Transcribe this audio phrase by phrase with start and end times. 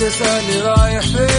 [0.00, 1.37] تسألني رايح فين؟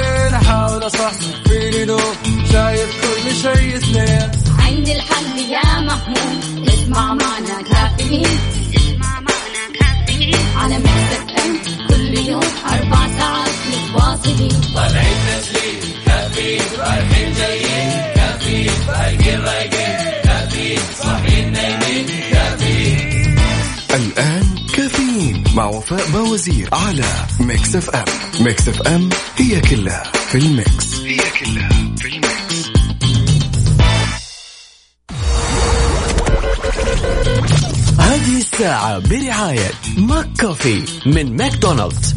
[25.91, 27.05] وفاء بوازير على
[27.39, 28.05] Mix FM.
[28.39, 30.99] Mix FM هي كلها في ال mix.
[30.99, 32.69] هي كلها في ال mix.
[37.99, 42.13] هذه الساعة برعاية McCafé من ماكدونالدز.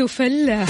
[0.00, 0.66] وفله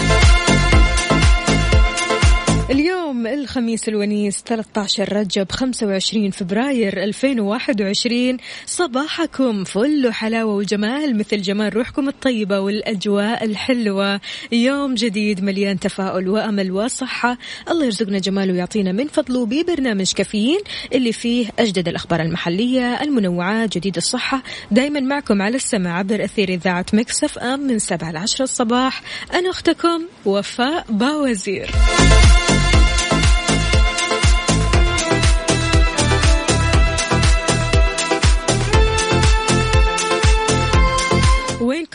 [3.35, 12.61] الخميس الونيس 13 رجب 25 فبراير 2021 صباحكم فل وحلاوة وجمال مثل جمال روحكم الطيبة
[12.61, 14.21] والأجواء الحلوة.
[14.53, 17.39] يوم جديد مليان تفاؤل وأمل وصحة.
[17.71, 20.61] الله يرزقنا جماله ويعطينا من فضله ببرنامج كافيين
[20.95, 24.43] اللي فيه أجدد الأخبار المحلية المنوعات جديد الصحة.
[24.71, 29.03] دايما معكم على السماع عبر أثير إذاعة Mix FM من 7 ل 10 الصباح.
[29.35, 31.71] أنا أختكم وفاء باوزير.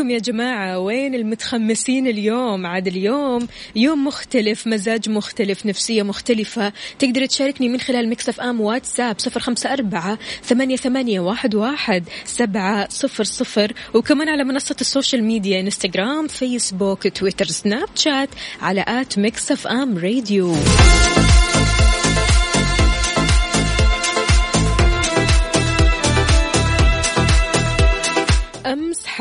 [0.10, 6.74] يا جماعة وين المتخمسين اليوم؟ عاد اليوم يوم مختلف مزاج مختلف نفسية مختلفة.
[7.00, 12.90] تقدر تشاركني من خلال Mix FM واتساب صفر خمسة أربعة ثمانية, ثمانية واحد, واحد سبعة
[12.90, 13.74] صفر صفر.
[13.94, 18.30] وكمان على منصة ال social media انستغرام فيسبوك تويتر سناب شات
[18.62, 20.56] على at Mix FM Radio.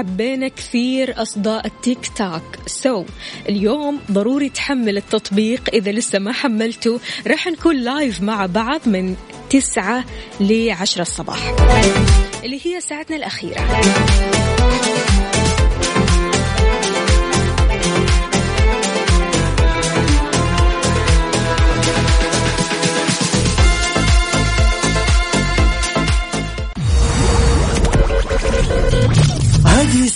[0.01, 2.43] حبينا كثير أصداء التيك توك.
[2.67, 3.07] so,
[3.49, 5.71] اليوم ضروري تحمل التطبيق.
[5.73, 9.17] إذا لسه ما حملته راح نكون live مع بعض من
[9.51, 10.05] تسعة
[10.41, 11.55] لعشرة الصباح.
[12.45, 13.61] اللي هي ساعتنا الأخيرة.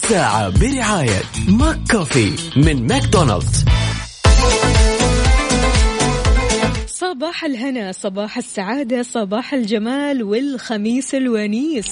[0.04, 3.64] الساعة برعاية McCafé من ماكدونالدز.
[6.86, 11.88] صباح الهنا صباح السعادة صباح الجمال والخميس الونيس.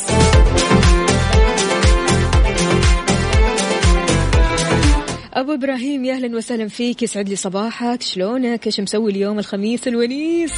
[5.34, 7.02] أبو إبراهيم يا أهلا وسهلا فيك.
[7.02, 8.02] يسعد لي صباحك.
[8.02, 10.52] شلونك؟ إيش مسوي اليوم الخميس الونيس؟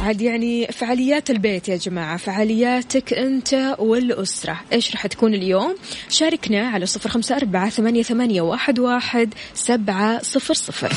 [0.00, 4.60] عاد يعني فعاليات البيت يا جماعة فعالياتك أنت والأسرة.
[4.72, 5.74] إيش راح تكون اليوم؟
[6.08, 8.02] شاركنا على صفر خمسة أربعة ثمانية,
[8.78, 10.92] واحد سبعة صفر صفر.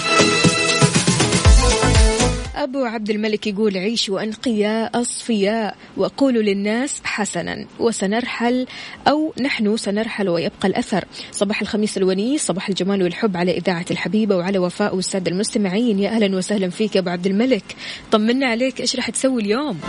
[2.63, 8.67] أبو عبد الملك يقول عيشوا أنقياء أصفياء وقولوا للناس حسنا وسنرحل
[9.07, 11.05] أو نحن سنرحل ويبقى الأثر.
[11.31, 15.99] صباح الخميس الونيس صباح الجمال والحب على إذاعة الحبيبة وعلى وفاء والسادة المستمعين.
[15.99, 17.75] يا أهلا وسهلا فيك يا أبو عبد الملك.
[18.11, 19.79] طمنا عليك إيش راح تسوي اليوم؟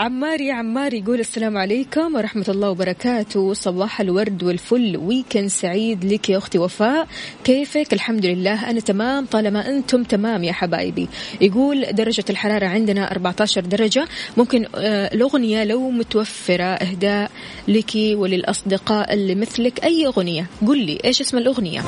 [0.00, 3.54] عمار يا عمار يقول السلام عليكم ورحمة الله وبركاته.
[3.54, 4.96] صباح الورد والفل.
[4.96, 7.08] ويكند سعيد لك يا أختي وفاء.
[7.44, 8.70] كيفك؟ الحمد لله.
[8.70, 9.26] أنا تمام.
[9.26, 11.08] طالما أنتم تمام يا حبايبي.
[11.40, 14.08] يقول درجة الحرارة عندنا 14 درجة.
[14.36, 17.30] ممكن آه، الأغنية لو متوفرة إهداء
[17.68, 20.46] لك وللأصدقاء اللي مثلك أي أغنية.
[20.66, 21.80] قل لي إيش اسم الأغنية؟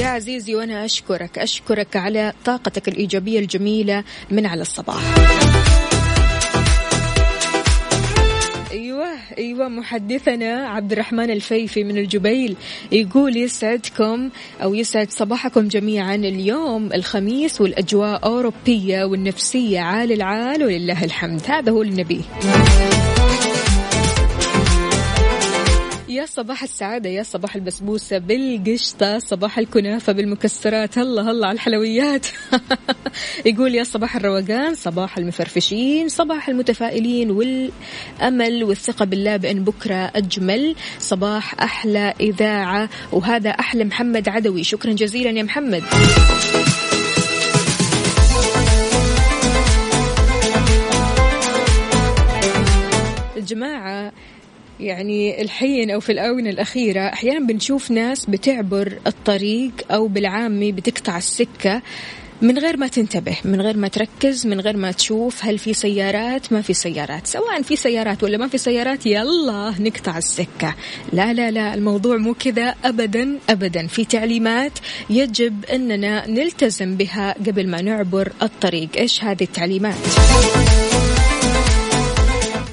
[0.00, 1.38] يا عزيزي وأنا أشكرك.
[1.38, 5.02] أشكرك على طاقتك الإيجابية الجميلة من على الصباح.
[8.70, 9.06] أيوه
[9.38, 12.56] أيوه محدثنا عبد الرحمن الفيفي من الجبيل
[12.92, 14.30] يقول يسعدكم
[14.62, 21.42] أو يسعد صباحكم جميعا اليوم الخميس والأجواء أوروبية والنفسية عال العال ولله الحمد.
[21.48, 22.20] هذا هو النبي.
[26.14, 32.26] يا صباح السعادة يا صباح البسبوسة بالقشطة صباح الكنافة بالمكسرات هلا هلا على الحلويات.
[33.46, 40.76] يقول يا صباح الروقان صباح المفرفشين صباح المتفائلين والأمل والثقة بالله بأن بكرة أجمل.
[40.98, 44.64] صباح أحلى إذاعة وهذا أحلى محمد عدوي.
[44.64, 45.82] شكرا جزيلا يا محمد.
[53.44, 54.12] جماعة
[54.84, 61.82] يعني الحين أو في الآونة الأخيرة أحيانا بنشوف ناس بتعبر الطريق أو بالعامي بتقطع السكة
[62.42, 66.52] من غير ما تنتبه من غير ما تركز من غير ما تشوف هل في سيارات
[66.52, 67.26] ما في سيارات.
[67.26, 70.74] سواء في سيارات ولا ما في سيارات يلا نقطع السكة.
[71.12, 73.86] لا لا لا الموضوع مو كذا أبدا أبدا.
[73.86, 74.72] في تعليمات
[75.10, 78.88] يجب أننا نلتزم بها قبل ما نعبر الطريق.
[78.96, 79.98] إيش هذه التعليمات؟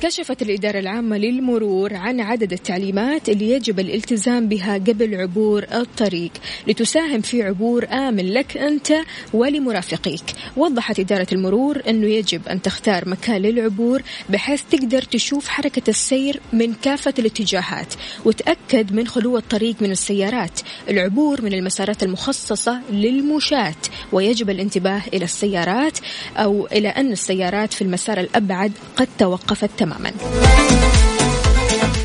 [0.02, 6.32] كشفت الإدارة العامة للمرور عن عدد التعليمات اللي يجب الالتزام بها قبل عبور الطريق
[6.68, 8.94] لتساهم في عبور آمن لك أنت
[9.34, 10.24] ولمرافقيك.
[10.58, 16.74] وضحت إدارة المرور أنه يجب أن تختار مكان للعبور بحيث تقدر تشوف حركة السير من
[16.74, 17.94] كافة الاتجاهات
[18.26, 20.60] وتأكد من خلو الطريق من السيارات.
[20.90, 23.82] العبور من المسارات المخصصة للمشاة
[24.12, 25.98] ويجب الانتباه إلى السيارات
[26.38, 29.91] أو إلى أن السيارات في المسار الأبعد قد توقفت تماما.
[29.92, 30.12] تماما.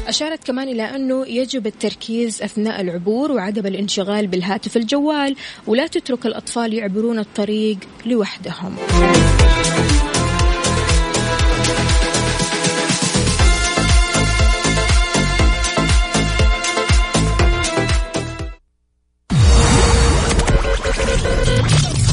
[0.08, 5.36] أشارت كمان إلى أنه يجب التركيز أثناء العبور وعدم الانشغال بالهاتف الجوال
[5.66, 8.76] ولا تترك الأطفال يعبرون الطريق لوحدهم.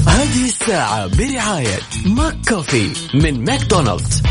[0.08, 4.22] هذه الساعة برعاية McCafé من ماكدونالدز.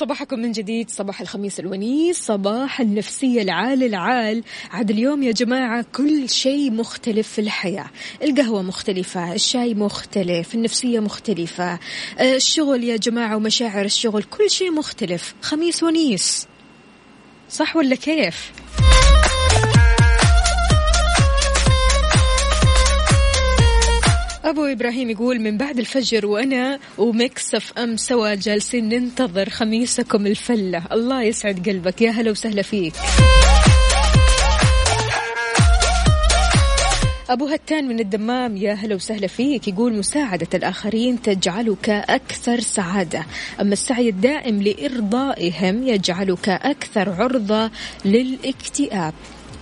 [0.00, 4.42] صباحكم من جديد صباح الخميس الونيس صباح النفسية العال العال.
[4.70, 7.90] عاد اليوم يا جماعة كل شيء مختلف في الحياة.
[8.22, 11.78] القهوة مختلفة الشاي مختلف النفسية مختلفة.
[12.18, 15.34] آه، الشغل يا جماعة ومشاعر الشغل كل شيء مختلف.
[15.42, 16.46] خميس ونيس.
[17.50, 18.52] صح ولا كيف؟
[24.50, 30.82] أبو إبراهيم يقول من بعد الفجر وأنا و Mix FM سوا جالسين ننتظر خميسكم الفلة.
[30.92, 32.02] الله يسعد قلبك.
[32.02, 32.94] يا هلا وسهلا فيك.
[37.30, 39.68] أبو هتان من الدمام يا هلا وسهلا فيك.
[39.68, 43.26] يقول مساعدة الآخرين تجعلك أكثر سعادة.
[43.60, 47.70] أما السعي الدائم لإرضائهم يجعلك أكثر عرضة
[48.04, 49.14] للاكتئاب.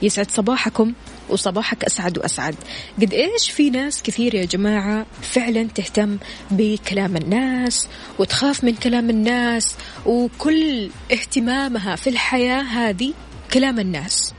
[0.02, 0.92] يسعد صباحكم.
[1.30, 2.54] وصباحك أسعد وأسعد.
[3.00, 6.18] قد إيش في ناس كثير يا جماعة فعلا تهتم
[6.50, 7.88] بكلام الناس
[8.18, 9.74] وتخاف من كلام الناس
[10.06, 13.12] وكل اهتمامها في الحياة هذه
[13.52, 14.34] كلام الناس.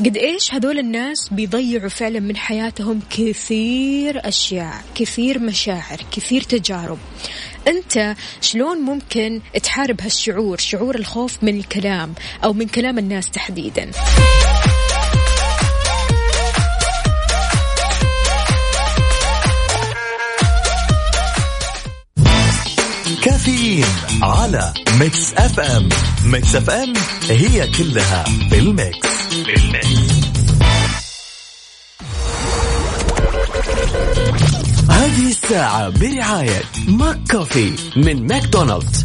[0.00, 6.98] قد إيش هذول الناس بيضيعوا فعلا من حياتهم كثير أشياء كثير مشاعر كثير تجارب.
[7.68, 13.90] أنت شلون ممكن تحارب هالشعور شعور الخوف من الكلام أو من كلام الناس تحديدا؟
[23.22, 23.86] كافيين
[24.22, 25.88] على Mix FM
[26.24, 26.92] Mix FM
[27.28, 29.08] هي كلها بال mix
[29.46, 30.10] بال mix
[34.90, 39.04] هذه الساعة برعاية McCafé من ماكدونالدز.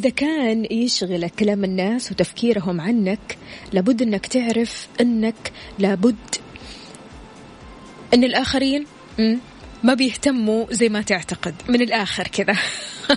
[0.00, 3.38] إذا كان يشغلك كلام الناس وتفكيرهم عنك
[3.72, 6.16] لابد أنك تعرف أنك لابد
[8.14, 8.86] أن الآخرين
[9.82, 11.54] ما بيهتموا زي ما تعتقد.
[11.68, 12.56] من الآخر كذا.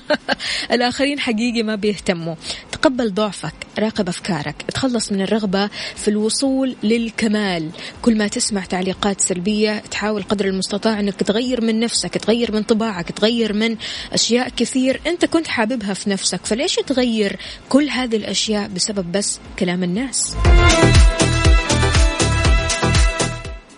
[0.75, 2.35] الآخرين حقيقي ما بيهتموا.
[2.71, 4.55] تقبل ضعفك راقب أفكارك.
[4.73, 7.69] تخلص من الرغبة في الوصول للكمال.
[8.01, 13.11] كل ما تسمع تعليقات سلبية تحاول قدر المستطاع أنك تغير من نفسك تغير من طباعك
[13.11, 13.77] تغير من
[14.13, 16.45] أشياء كثير أنت كنت حاببها في نفسك.
[16.45, 20.35] فليش تغير كل هذه الأشياء بسبب بس كلام الناس؟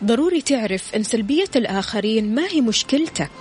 [0.03, 3.31] ضروري تعرف أن سلبية الآخرين ما هي مشكلتك.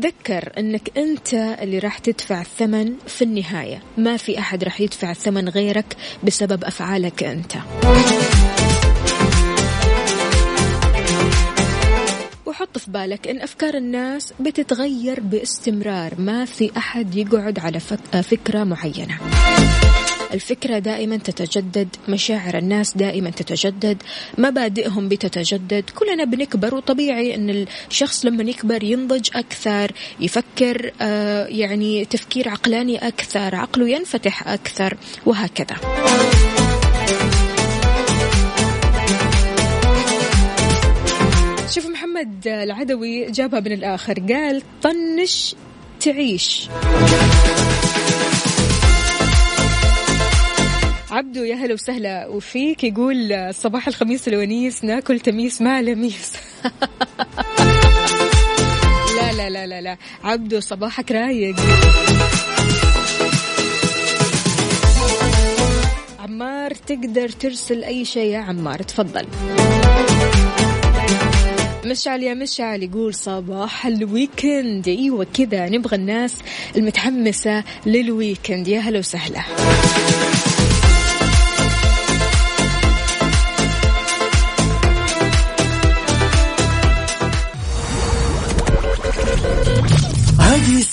[0.00, 3.82] وتذكر أنك أنت اللي راح تدفع الثمن في النهاية.
[3.98, 7.52] ما في أحد راح يدفع الثمن غيرك بسبب أفعالك أنت.
[12.46, 16.14] وحط في بالك إن أفكار الناس بتتغير باستمرار.
[16.20, 17.80] ما في أحد يقعد على
[18.22, 19.18] فكرة معينة.
[20.32, 24.02] الفكرة دائما تتجدد مشاعر الناس دائما تتجدد
[24.38, 25.90] مبادئهم بتتجدد.
[25.94, 33.54] كلنا بنكبر وطبيعي أن الشخص لما يكبر ينضج أكثر يفكر آه، يعني تفكير عقلاني أكثر
[33.54, 34.96] عقله ينفتح أكثر
[35.26, 35.76] وهكذا.
[41.70, 45.54] شوف محمد العدوي جابها من الآخر قال طنش
[46.00, 46.68] تعيش.
[51.10, 52.84] عبدو يا هلا وسهلا وفيك.
[52.84, 56.32] يقول صباح الخميس الونيس ناكل تميس مع لميس
[59.16, 59.96] لا لا لا لا لا.
[60.24, 61.56] عبدو صباحك رايق.
[66.18, 68.82] عمار تقدر ترسل أي شيء يا عمار.
[68.82, 69.26] تفضل.
[71.84, 74.88] مشعل يا مشعل يقول صباح ال weekend.
[74.88, 76.34] أيوه كذا نبغى الناس
[76.76, 78.68] المتحمسة لل weekend.
[78.68, 79.40] يا هلا وسهلا.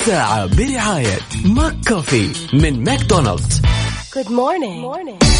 [0.07, 3.61] الساعة برعاية McCafé من ماكدونالدز
[4.15, 4.81] Good morning.
[4.81, 5.36] Good morning.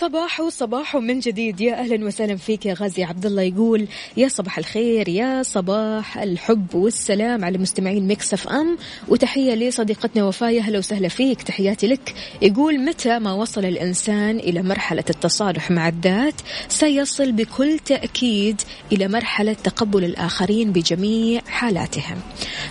[0.00, 1.60] صباح صباح من جديد.
[1.60, 6.74] يا أهلا وسهلا فيك يا غازي عبد الله يقول يا صباح الخير يا صباح الحب
[6.74, 8.78] والسلام على مستمعين Mix FM.
[9.08, 11.42] وتحية لصديقتنا وفاء أهلا وسهلا فيك.
[11.42, 12.14] تحياتي لك.
[12.42, 16.34] يقول متى ما وصل الإنسان إلى مرحلة التصالح مع الذات
[16.68, 18.60] سيصل بكل تأكيد
[18.92, 22.20] إلى مرحلة تقبل الآخرين بجميع حالاتهم.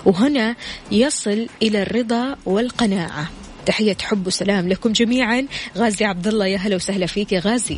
[0.06, 0.56] وهنا
[0.92, 3.30] يصل إلى الرضا والقناعة.
[3.66, 5.46] تحية حب وسلام لكم جميعا.
[5.78, 7.78] غازي عبد الله يا هلا وسهلا فيك يا غازي.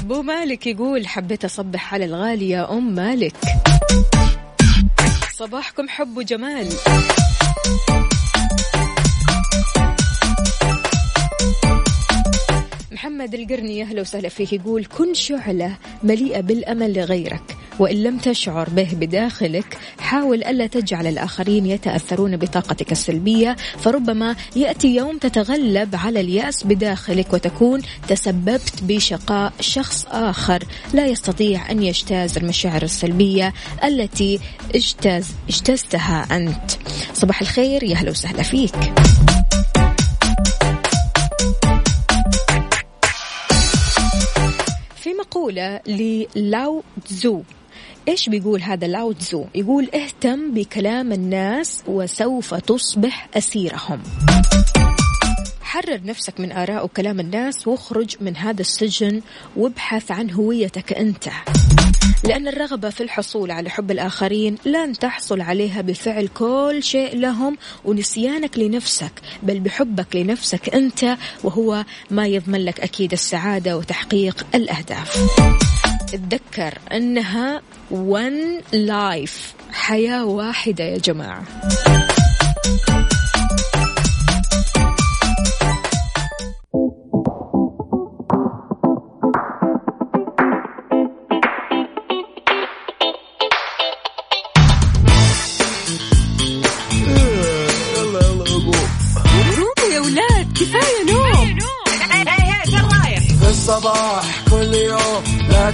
[0.00, 3.34] أبو مالك يقول حبيت أصبح على الغالية أم مالك.
[5.34, 6.68] صباحكم حب وجمال.
[12.92, 17.56] محمد القرني يا أهلا وسهلا فيك يقول كن شعلة مليئة بالأمل لغيرك.
[17.78, 25.18] وإن لم تشعر به بداخلك حاول ألا تجعل الآخرين يتأثرون بطاقتك السلبية فربما يأتي يوم
[25.18, 30.64] تتغلب على اليأس بداخلك وتكون تسببت بشقاء شخص آخر
[30.94, 33.52] لا يستطيع أن يجتاز المشاعر السلبية
[33.84, 34.40] التي
[34.74, 36.70] اجتاز اجتزتها أنت.
[37.14, 38.76] صباح الخير يا هلا وسهلا فيك.
[44.96, 47.42] في مقولة للاو تزو
[48.08, 54.02] إيش بيقول هذا لاو تزو؟ يقول اهتم بكلام الناس وسوف تصبح أسيرهم.
[55.62, 59.22] حرر نفسك من آراء وكلام الناس واخرج من هذا السجن
[59.56, 61.28] وابحث عن هويتك أنت.
[62.24, 68.58] لأن الرغبة في الحصول على حب الآخرين لن تحصل عليها بفعل كل شيء لهم ونسيانك
[68.58, 75.26] لنفسك بل بحبك لنفسك أنت وهو ما يضمن لك أكيد السعادة وتحقيق الأهداف.
[76.06, 79.54] تذكر أنها one life.
[79.72, 81.44] حياة واحدة يا جماعة.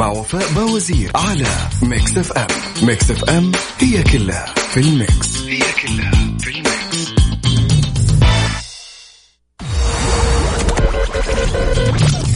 [0.00, 1.46] مع وفاء باوزير على
[1.82, 2.46] Mix FM
[2.82, 5.42] Mix FM هي كلها في ال mix.
[5.42, 7.10] هي كلها في ال mix.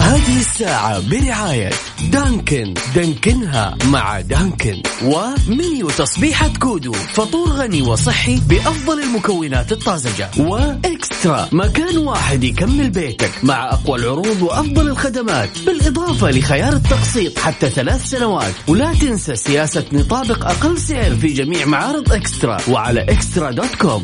[0.00, 1.70] هذه الساعة برعاية
[2.14, 2.74] دانكن.
[2.94, 4.82] دانكنها مع دانكن.
[5.04, 6.92] ومنيو تصبيحة كودو.
[6.92, 10.30] فطور غني وصحي بأفضل المكونات الطازجة.
[10.38, 11.48] وإكسترا.
[11.52, 15.48] مكان واحد يكمل بيتك مع أقوى العروض وأفضل الخدمات.
[15.66, 18.54] بالإضافة لخيار التقسيط حتى ثلاث سنوات.
[18.68, 22.56] ولا تنسى سياسة نطابق أقل سعر في جميع معارض إكسترا.
[22.68, 24.02] وعلى إكسترا dot com.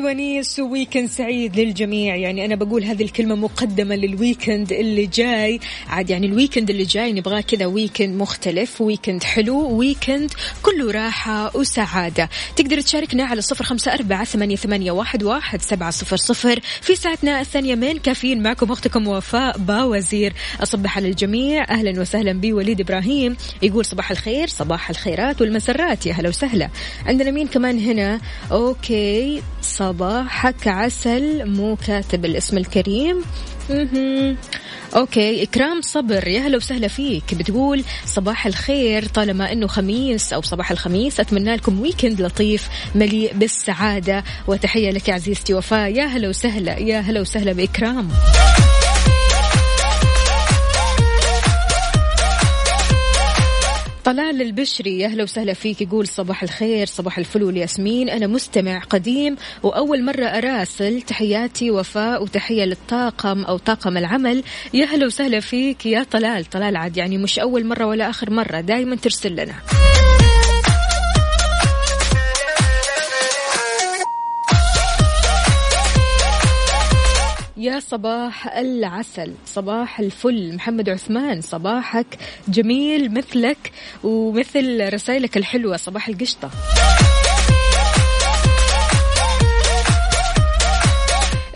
[0.00, 2.16] ونيس و weekend سعيد للجميع.
[2.16, 5.60] يعني أنا بقول هذه الكلمة مقدمة لل weekend اللي جاي.
[5.88, 10.30] عاد يعني ال weekend اللي جاي نبغاه كذا weekend مختلف و weekend حلو و weekend
[10.62, 12.28] كله راحة وسعادة.
[12.56, 17.40] تقدر تشاركنا على صفر خمسة أربعة ثمانية, ثمانية واحد, واحد سبعة صفر صفر في ساعتنا
[17.40, 20.32] الثانية من كافيين معكم أختكم وفاء باوزير.
[20.62, 21.64] أصبح على الجميع.
[21.70, 23.36] أهلا وسهلا بي وليد إبراهيم.
[23.62, 26.06] يقول صباح الخير صباح الخيرات والمسرات.
[26.06, 26.70] يا هلا وسهلا.
[27.06, 28.20] عندنا مين كمان هنا؟
[28.52, 29.42] okay
[29.88, 33.24] صباحك عسل مو كاتب الاسم الكريم.
[34.96, 37.34] okay إكرام صبر يا هلا وسهلا فيك.
[37.34, 44.24] بتقول صباح الخير طالما إنه خميس أو صباح الخميس أتمنى لكم weekend لطيف مليء بالسعادة.
[44.46, 45.90] وتحية لك عزيزتي وفاء.
[45.92, 48.08] يا هلا وسهلا يا هلا وسهلا بإكرام.
[54.08, 55.80] طلال البشري أهلا وسهلا فيك.
[55.80, 58.08] يقول صباح الخير صباح الفل والياسمين.
[58.08, 64.42] أنا مستمع قديم وأول مرة أراسل تحياتي وفاء وتحية للطاقم أو طاقم العمل.
[64.74, 66.44] يا هلا وسهلا فيك يا طلال.
[66.44, 68.60] طلال عاد يعني مش أول مرة ولا آخر مرة.
[68.60, 69.54] دائما ترسل لنا.
[77.58, 80.54] يا صباح العسل صباح الفل.
[80.54, 82.06] محمد عثمان صباحك
[82.48, 83.72] جميل مثلك
[84.04, 86.50] ومثل رسائلك الحلوة صباح القشطة.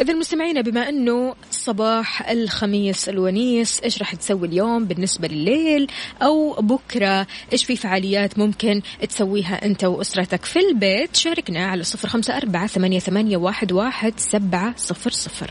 [0.03, 5.87] إذا مستمعينا بما أنه صباح الخميس الونيس إيش راح تسوي اليوم بالنسبة لليل؟
[6.23, 12.37] أو بكرة إيش في فعاليات ممكن تسويها أنت وأسرتك في البيت؟ شاركنا على صفر خمسة
[12.37, 15.51] أربعة ثمانية, ثمانية واحد, واحد سبعة صفر صفر.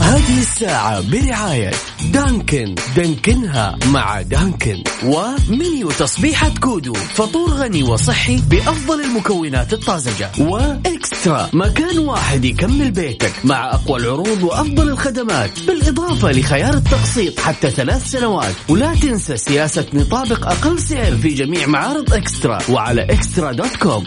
[0.00, 1.70] هذه الساعة برعاية
[2.12, 2.74] دانكن.
[2.96, 4.82] دانكنها مع دانكن.
[5.04, 6.94] ومنيو تصبيحة كودو.
[6.94, 10.30] فطور غني وصحي بأفضل المكونات الطازجة.
[10.38, 11.50] وإكسترا.
[11.52, 15.50] مكان واحد يكمل بيتك مع أقوى العروض وأفضل الخدمات.
[15.66, 18.54] بالإضافة لخيار التقسيط حتى ثلاث سنوات.
[18.68, 22.58] ولا تنسى سياسة نطابق أقل سعر في جميع معارض إكسترا.
[22.70, 24.04] وعلى إكسترا dot com.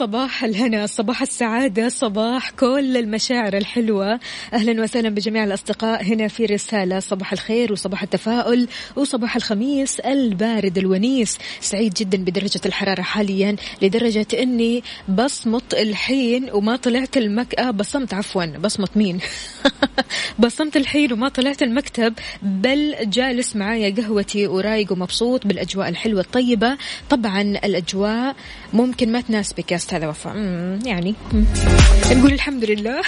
[0.00, 4.20] صباح الهنا صباح السعادة صباح كل المشاعر الحلوة.
[4.52, 7.00] أهلا وسهلا بجميع الأصدقاء هنا في رسالة.
[7.00, 11.38] صباح الخير وصباح التفاؤل وصباح الخميس البارد الونيس.
[11.60, 17.54] سعيد جدا بدرجة الحرارة حاليا لدرجة أني بصمت الحين وما طلعت المك...
[17.54, 19.20] آه بصمت عفوا بصمت مين؟
[20.38, 22.14] بصمت الحين وما طلعت المكتب.
[22.42, 26.76] بل جالس معايا قهوتي ورايق ومبسوط بالأجواء الحلوة الطيبة.
[27.10, 28.36] طبعا الأجواء
[28.72, 30.36] ممكن ما تناسبك يا استاذه وفاء
[30.86, 31.14] يعني.
[32.10, 33.02] نقول الحمد لله.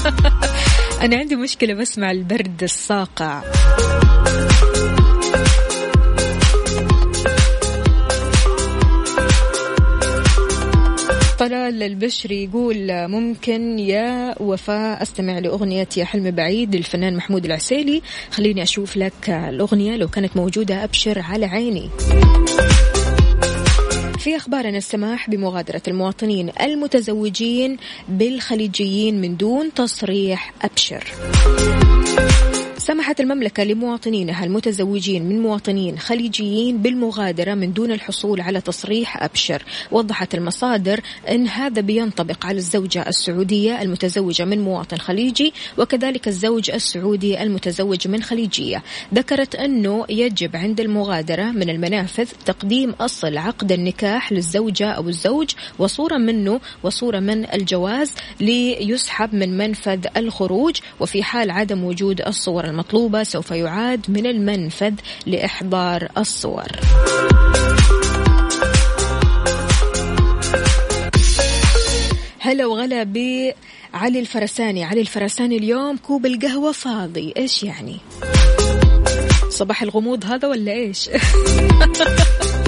[1.02, 3.42] أنا عندي مشكلة بسمع البرد الصاقع
[11.38, 18.02] طلال البشري يقول ممكن يا وفاء أستمع لأغنية يا حلم بعيد للفنان محمود العسيلي.
[18.30, 21.90] خليني أشوف لك الأغنية لو كانت موجودة أبشر على عيني.
[24.20, 27.76] في أخبارنا السماح بمغادرة المواطنين المتزوجين
[28.08, 31.04] بالخليجيين من دون تصريح أبشر.
[32.90, 39.62] سمحت المملكة لمواطنينها المتزوجين من مواطنين خليجيين بالمغادرة من دون الحصول على تصريح أبشر.
[39.90, 47.42] وضحت المصادر أن هذا بينطبق على الزوجة السعودية المتزوجة من مواطن خليجي وكذلك الزوج السعودي
[47.42, 48.82] المتزوج من خليجية.
[49.14, 56.16] ذكرت أنه يجب عند المغادرة من المنافذ تقديم أصل عقد النكاح للزوجة أو الزوج وصورة
[56.16, 60.76] منه وصورة من الجواز ليسحب من منفذ الخروج.
[61.00, 64.94] وفي حال عدم وجود الصور المطلوبة سوف يعاد من المنفذ
[65.26, 66.68] لإحضار الصور.
[72.38, 74.84] هلا وغلا بعلي الفرساني.
[74.84, 77.34] علي الفرساني اليوم كوب القهوة فاضي.
[77.36, 77.96] إيش يعني؟
[79.48, 81.10] صباح الغموض هذا ولا إيش؟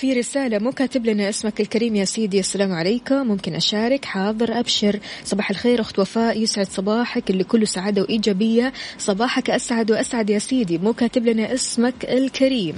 [0.00, 4.04] وفي رسالة مو كاتب لنا اسمك الكريم يا سيدي السلام عليكم ممكن أشارك.
[4.04, 5.00] حاضر أبشر.
[5.24, 6.42] صباح الخير أخت وفاء.
[6.42, 8.72] يسعد صباحك اللي كله سعادة وإيجابية.
[8.98, 10.78] صباحك أسعد وأسعد يا سيدي.
[10.78, 12.74] مو كاتب لنا اسمك الكريم.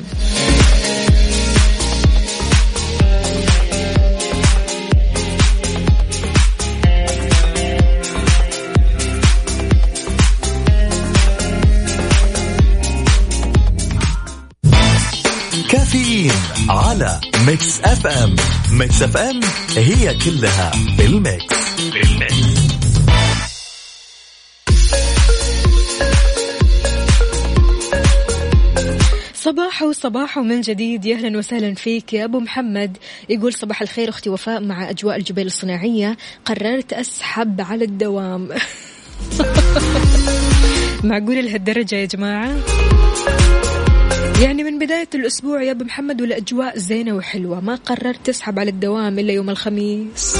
[16.68, 18.36] على Mix FM
[18.72, 19.40] Mix FM
[19.76, 21.80] هي كلها بال mix.
[21.80, 22.62] بال mix
[29.34, 31.04] صباح وصباح من جديد.
[31.04, 32.96] يا أهلا وسهلا فيك يا أبو محمد.
[33.28, 36.16] يقول صباح الخير أختي وفاء مع أجواء الجبال الصناعية.
[36.44, 38.48] قررت أسحب على الدوام.
[41.04, 42.54] معقول لهالدرجة يا جماعة؟
[44.42, 47.60] يعني من بداية الأسبوع يا أبو محمد والأجواء زينة وحلوة.
[47.60, 50.36] ما قررت تسحب على الدوام إلا يوم الخميس.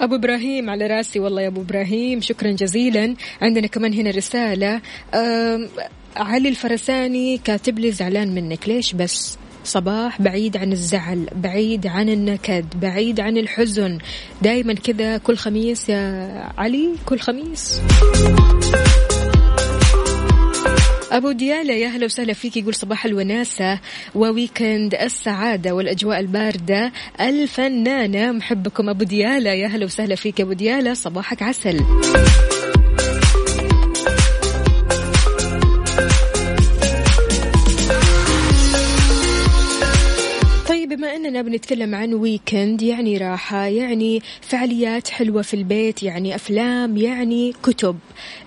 [0.00, 1.20] أبو إبراهيم على راسي.
[1.20, 3.14] والله يا أبو إبراهيم شكرا جزيلا.
[3.42, 4.80] عندنا كمان هنا رسالة.
[6.16, 8.68] علي الفرساني كاتب لي زعلان منك.
[8.68, 13.98] ليش بس؟ صباح بعيد عن الزعل بعيد عن النكد بعيد عن الحزن.
[14.42, 17.80] دايما كذا كل خميس يا علي كل خميس.
[21.12, 23.78] أبو ديالة يا هلا وسهلا فيك يقول صباح الوناسة
[24.14, 26.92] وويكند السعادة والأجواء الباردة.
[27.20, 30.94] الفنانة محبكم أبو ديالة يا هلا وسهلا فيك أبو ديالة.
[30.94, 31.84] صباحك عسل.
[40.96, 47.52] بما أننا بنتكلم عن ويكند يعني راحة يعني فعاليات حلوة في البيت يعني أفلام يعني
[47.62, 47.98] كتب.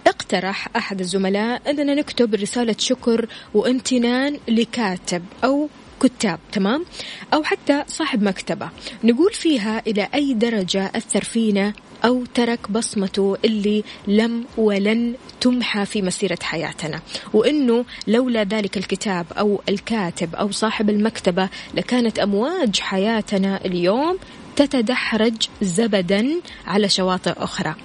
[0.07, 5.69] اقترح أحد الزملاء أننا نكتب رسالة شكر وامتنان لكاتب أو
[6.01, 6.85] كتاب تمام؟
[7.33, 8.69] أو حتى صاحب مكتبة.
[9.03, 11.73] نقول فيها إلى أي درجة أثر فينا
[12.05, 17.01] أو ترك بصمته اللي لم ولن تمحى في مسيرة حياتنا.
[17.33, 24.17] وأنه لولا ذلك الكتاب أو الكاتب أو صاحب المكتبة لكانت أمواج حياتنا اليوم
[24.55, 26.27] تتدحرج زبدا
[26.67, 27.75] على شواطئ أخرى.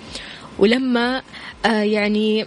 [0.59, 1.23] ولما
[1.67, 2.47] آه يعني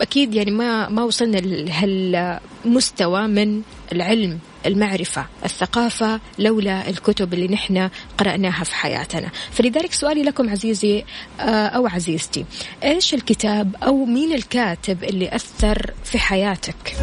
[0.00, 4.38] أكيد يعني ما ما وصلنا لهالمستوى من العلم.
[4.66, 9.30] المعرفة الثقافة لولا الكتب اللي نحن قرأناها في حياتنا.
[9.52, 11.04] فلذلك سؤالي لكم عزيزي
[11.40, 12.44] آه، أو عزيزتي
[12.84, 16.96] إيش الكتاب أو مين الكاتب اللي أثر في حياتك؟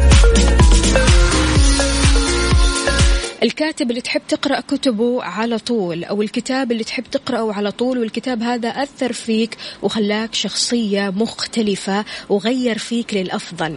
[3.42, 8.42] الكاتب اللي تحب تقرأ كتبه على طول أو الكتاب اللي تحب تقرأه على طول والكتاب
[8.42, 13.76] هذا أثر فيك وخلاك شخصية مختلفة وغير فيك للأفضل.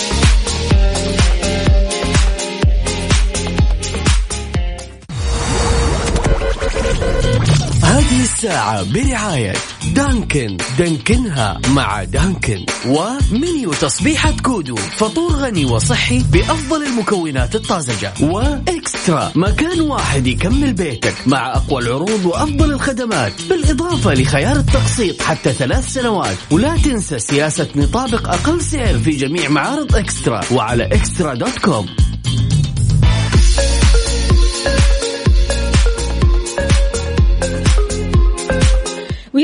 [8.43, 9.53] الساعة برعاية
[9.95, 10.57] Dunkin.
[10.77, 12.65] دانكنها مع Dunkin.
[12.87, 14.75] و menu تصبيحة Kudu.
[14.75, 18.13] فطور غني وصحي بأفضل المكونات الطازجة.
[18.21, 19.31] و eXtra.
[19.35, 23.33] مكان واحد يكمل بيتك مع أقوى العروض وأفضل الخدمات.
[23.49, 26.37] بالإضافة لخيار التقسيط حتى ثلاث سنوات.
[26.51, 30.41] ولا تنسى سياسة نطابق أقل سعر في جميع معارض eXtra.
[30.51, 31.85] وعلى eXtra dot com.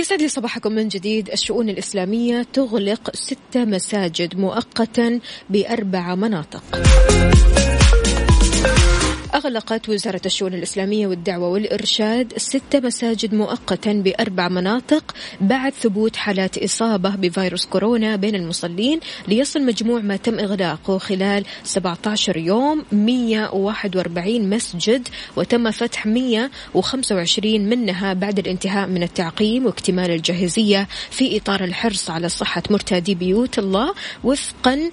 [0.08, 1.30] ويسعد لي صباحكم من جديد.
[1.30, 6.64] الشؤون الإسلامية تغلق ست مساجد مؤقتا بأربع مناطق.
[9.36, 17.10] أغلقت وزارة الشؤون الإسلامية والدعوة والإرشاد ست مساجد مؤقتا بأربع مناطق بعد ثبوت حالات إصابة
[17.10, 25.72] بفيروس كورونا بين المصلين ليصل مجموع ما تم إغلاقه خلال 17 يوم 141 مسجد وتم
[25.72, 33.16] فتح 125 منها بعد الانتهاء من التعقيم واكتمال الجاهزية في إطار الحرص على صحة مرتادي
[33.16, 34.92] بيوت الله وفقا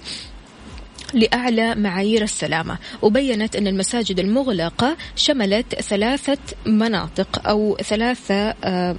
[1.15, 8.95] لأعلى معايير السلامة وبينت أن المساجد المغلقة شملت ثلاثة مناطق أو ثلاثة آه،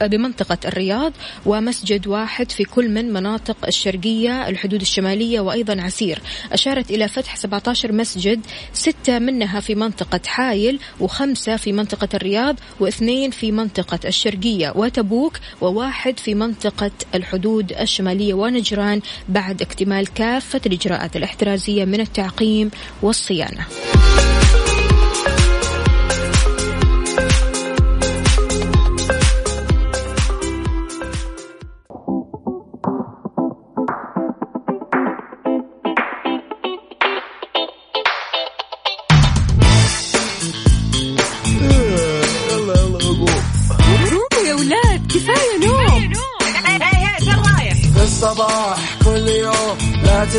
[0.00, 1.12] بمنطقة الرياض
[1.46, 6.18] ومسجد واحد في كل من مناطق الشرقية الحدود الشمالية وأيضا عسير
[6.52, 8.40] أشارت إلى فتح 17 مسجد
[8.72, 16.18] ستة منها في منطقة حايل وخمسة في منطقة الرياض واثنين في منطقة الشرقية وتبوك وواحد
[16.18, 22.70] في منطقة الحدود الشمالية ونجران بعد اكتمال كافة الإجراءات الاحترازية من التعقيم
[23.02, 23.66] والصيانة.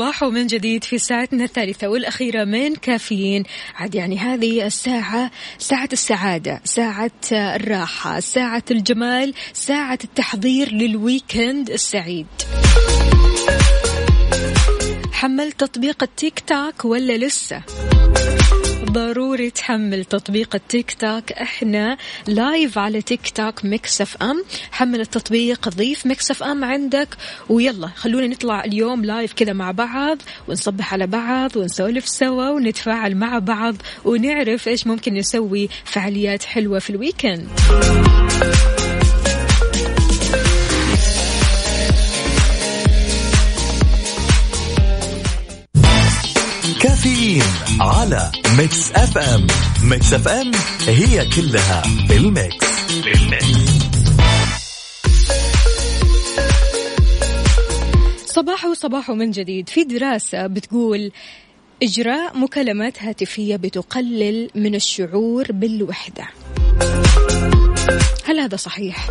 [0.00, 5.88] صباحو صباحو من جديد في ساعتنا الثالثة والأخيرة من كافيين عاد يعني هذه الساعة ساعة
[5.92, 12.26] السعادة ساعة الراحة ساعة الجمال ساعة التحضير لل weekend السعيد
[15.12, 17.62] حملت تطبيق التيك توك ولا لسه؟
[18.90, 21.32] ضروري تحمل تطبيق التيك توك.
[21.32, 24.44] إحنا live على TikTok Mix FM.
[24.72, 27.08] حمل التطبيق ضيف Mix FM عندك.
[27.48, 33.38] ويلا خلونا نطلع اليوم live كذا مع بعض ونصبح على بعض ونسولف سوا ونتفاعل مع
[33.38, 33.74] بعض
[34.04, 37.48] ونعرف إيش ممكن نسوي فعاليات حلوة في ال weekend
[47.80, 49.46] على Mix FM
[49.84, 50.50] Mix FM
[50.86, 52.66] هي كلها في ال mix.
[52.66, 53.70] في ال mix
[58.26, 59.68] صباحو صباحو من جديد.
[59.68, 61.12] في دراسة بتقول
[61.82, 66.28] إجراء مكالمات هاتفية بتقلل من الشعور بالوحدة.
[68.24, 69.08] هل هذا صحيح؟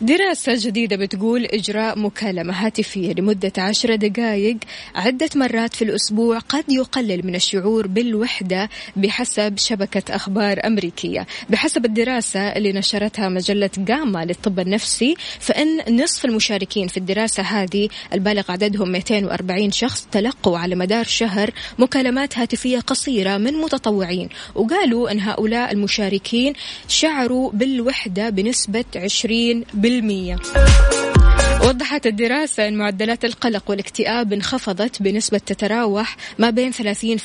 [0.00, 4.56] دراسة جديدة بتقول إجراء مكالمة هاتفية لمدة عشر دقائق
[4.94, 11.26] عدة مرات في الأسبوع قد يقلل من الشعور بالوحدة بحسب شبكة أخبار أمريكية.
[11.50, 18.52] بحسب الدراسة اللي نشرتها مجلة جاما للطب النفسي فإن نصف المشاركين في الدراسة هذه البالغ
[18.52, 24.28] عددهم 240 شخص تلقوا على مدار شهر مكالمات هاتفية قصيرة من متطوعين.
[24.54, 26.52] وقالوا أن هؤلاء المشاركين
[26.88, 30.36] شعروا بالوحدة بنسبة 20 بالمية.
[31.64, 36.78] وضحت الدراسة أن معدلات القلق والاكتئاب انخفضت بنسبة تتراوح ما بين 30%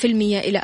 [0.04, 0.60] إلى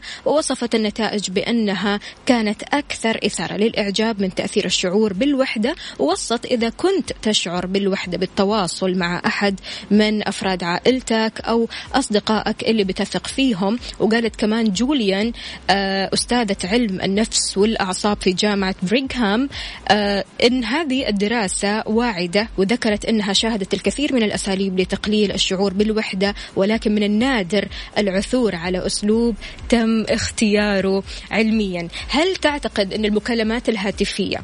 [0.00, 7.12] 24% ووصفت النتائج بأنها كانت أكثر إثارة للإعجاب من تأثير الشعور بالوحدة ووصت إذا كنت
[7.22, 13.78] تشعر بالوحدة بالتواصل مع أحد من أفراد عائلتك أو أصدقائك اللي بتثق فيهم.
[13.98, 15.32] وقالت كمان جوليان
[15.70, 19.48] آه، أستاذة علم النفس والأعصاب في جامعة بريغهام
[19.88, 26.94] آه، إن هذه الدراسة واعدة وذكرت أنها شاهدت الكثير من الأساليب لتقليل الشعور بالوحدة ولكن
[26.94, 27.68] من النادر
[27.98, 29.36] العثور على أسلوب
[29.68, 31.88] تم اختياره علميا.
[32.08, 34.42] هل تعتقد أن المكالمات الهاتفية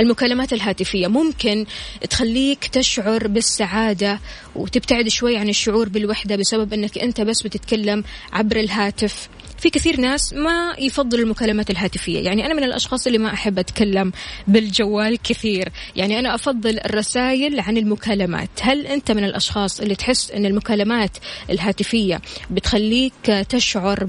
[0.00, 1.66] المكالمات الهاتفية ممكن
[2.10, 4.20] تخليك تشعر بالسعادة
[4.56, 9.28] وتبتعد شوي عن الشعور بالوحدة بسبب أنك أنت بس بتتكلم عبر الهاتف؟
[9.60, 12.20] في كثير ناس ما يفضل المكالمات الهاتفية.
[12.20, 14.12] يعني أنا من الأشخاص اللي ما أحب أتكلم
[14.48, 15.68] بالجوال كثير.
[15.96, 18.50] يعني أنا أفضل الرسائل عن المكالمات.
[18.62, 21.16] هل أنت من الأشخاص اللي تحس أن المكالمات
[21.50, 22.20] الهاتفية
[22.50, 23.12] بتخليك
[23.48, 24.04] تشعر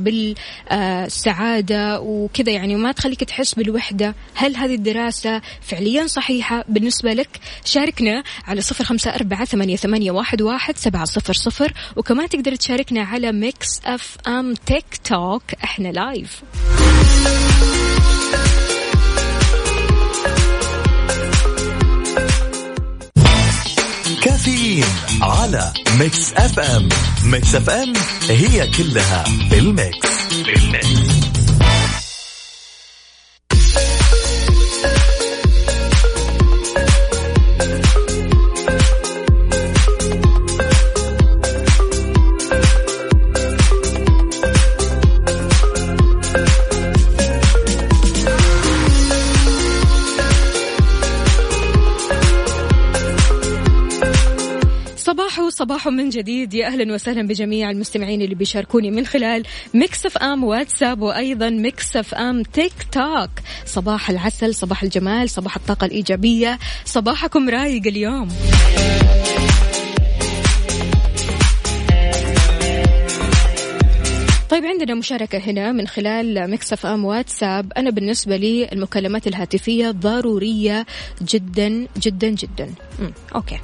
[0.72, 7.30] بالسعادة وكذا؟ يعني ما تخليك تحس بالوحدة؟ هل هذه الدراسة فعليا صحيحة بالنسبة لك؟
[7.66, 11.74] شاركنا على صفر خمسة أربعة ثمانية, ثمانية واحد, واحد سبعة صفر صفر.
[11.96, 15.41] وكمان تقدر تشاركنا على Mix FM TikTok.
[15.64, 16.42] إحنا live
[24.24, 24.86] كافيين
[25.22, 26.90] على ميكس اف ام
[27.26, 27.94] ميكس اف ام
[28.30, 30.08] هي كلها في الميكس
[55.12, 56.54] صباح صباح من جديد.
[56.54, 59.44] يا أهلا وسهلا بجميع المستمعين اللي بيشاركوني من خلال
[59.74, 63.30] Mix FM WhatsApp وأيضا Mix FM TikTok
[63.66, 66.60] صباح العسل صباح الجمال صباح الطاقة الإيجابية.
[66.86, 68.30] صباحكم رايق اليوم.
[74.50, 80.86] طيب عندنا مشاركة هنا من خلال Mix FM WhatsApp أنا بالنسبة لي المكالمات الهاتفية ضرورية
[81.22, 82.70] جدا جدا جدا.
[83.36, 83.60] أوكي.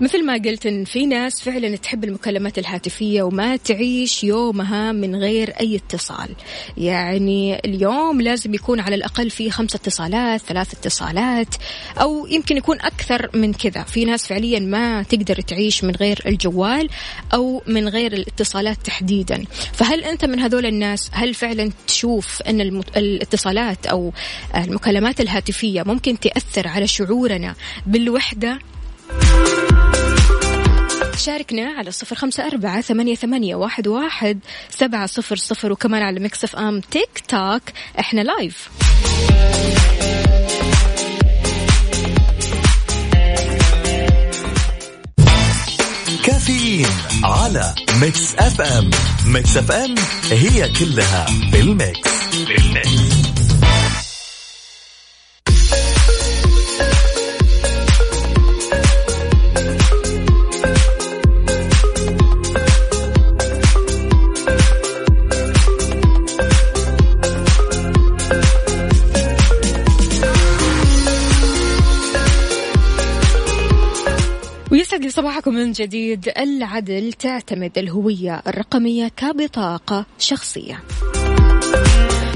[0.00, 5.50] مثل ما قلت إن في ناس فعلا تحب المكالمات الهاتفية وما تعيش يومها من غير
[5.60, 6.28] أي اتصال.
[6.76, 11.54] يعني اليوم لازم يكون على الأقل في خمسة اتصالات ثلاث اتصالات
[12.00, 13.82] أو يمكن يكون أكثر من كذا.
[13.82, 16.88] في ناس فعليا ما تقدر تعيش من غير الجوال
[17.34, 19.44] أو من غير الاتصالات تحديدا.
[19.72, 22.60] فهل أنت من هذول الناس هل فعلا تشوف إن
[22.96, 24.12] الاتصالات أو
[24.56, 27.54] المكالمات الهاتفية ممكن تأثر على شعورنا
[27.86, 28.58] بالوحدة؟
[31.22, 34.38] شاركنا على صفر خمسة أربعة ثمانية, ثمانية واحد, واحد
[34.70, 37.62] سبعة صفر صفر وكمان على Mix FM TikTok
[37.98, 38.68] إحنا live
[46.24, 46.86] كافيين
[47.24, 48.90] على ميكس اف ام
[49.26, 49.94] ميكس اف ام
[50.30, 52.10] هي كلها بالميكس
[52.46, 52.91] بالميكس
[75.42, 80.82] صباحكم من جديد العدل تعتمد الهوية الرقمية كبطاقة شخصية.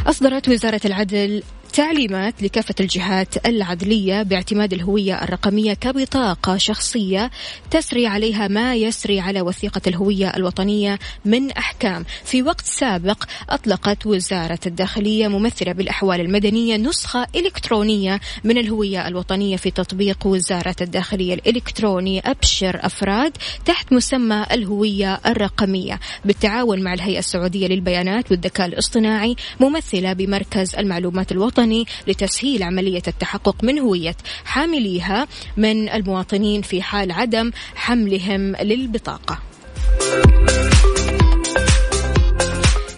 [0.06, 1.42] أصدرت وزارة العدل
[1.76, 7.30] تعليمات لكافة الجهات العدلية باعتماد الهوية الرقمية كبطاقة شخصية
[7.70, 12.04] تسري عليها ما يسري على وثيقة الهوية الوطنية من أحكام.
[12.24, 19.70] في وقت سابق أطلقت وزارة الداخلية ممثلة بالأحوال المدنية نسخة إلكترونية من الهوية الوطنية في
[19.70, 23.32] تطبيق وزارة الداخلية الإلكتروني أبشر أفراد
[23.64, 26.00] تحت مسمى الهوية الرقمية.
[26.24, 33.64] بالتعاون مع الهيئة السعودية للبيانات والذكاء الاصطناعي ممثلة بمركز المعلومات الوطني الوطني لتسهيل عملية التحقق
[33.64, 35.26] من هوية حامليها
[35.56, 39.38] من المواطنين في حال عدم حملهم للبطاقة.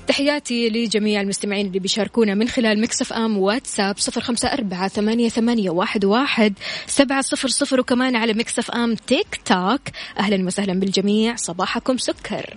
[0.07, 5.70] تحياتي لجميع المستمعين اللي بيشاركونا من خلال مكسف ام واتساب صفر خمسة أربعة ثمانية, ثمانية
[5.70, 6.54] واحد, واحد
[6.87, 9.80] سبعة صفر صفر وكمان على Mix FM TikTok.
[10.18, 11.37] أهلا وسهلا بالجميع.
[11.37, 12.57] صباحكم سكر.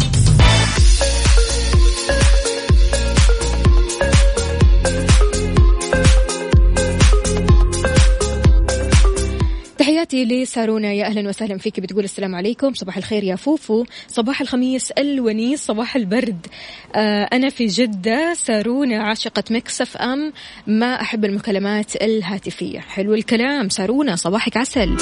[10.11, 12.73] تحياتي لسارونا يا أهلا وسهلا فيك بتقول السلام عليكم.
[12.73, 13.85] صباح الخير يا فوفو.
[14.07, 16.47] صباح الخميس الونيس صباح البرد.
[16.95, 20.33] آه أنا في جدة سارونا عاشقة Mix FM.
[20.67, 22.79] ما أحب المكالمات الهاتفية.
[22.79, 23.69] حلو الكلام.
[23.69, 24.97] سارونا صباحك عسل.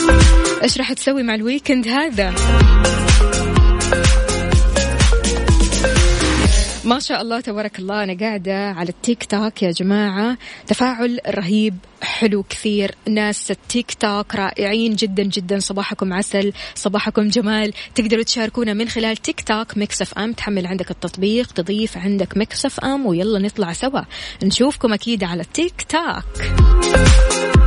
[0.63, 2.33] إيش راح تسوي مع ال weekend هذا؟
[6.89, 10.37] ما شاء الله تبارك الله أنا قاعدة على التيك توك يا جماعة.
[10.67, 12.95] تفاعل رهيب حلو كثير.
[13.07, 15.59] ناس التيك توك رائعين جدا جدا.
[15.59, 17.73] صباحكم عسل صباحكم جمال.
[17.95, 19.77] تقدروا تشاركونا من خلال TikTok.
[19.77, 24.01] Mix FM تحمل عندك التطبيق تضيف عندك Mix FM ويلا نطلع سوا.
[24.43, 27.58] نشوفكم أكيد على التيك توك.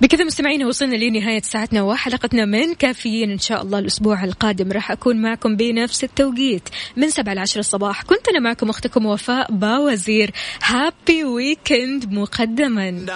[0.00, 4.72] بكذا مستمعينا وصلنا لنهاية ساعتنا وحلقتنا من كافيين إن شاء الله الأسبوع القادم.
[4.72, 6.68] راح أكون معكم بنفس التوقيت.
[6.96, 10.30] من سبعة لعشر الصباح كنت أنا معكم أختكم وفاء باوزير.
[10.62, 13.06] هابي ويكند مقدما.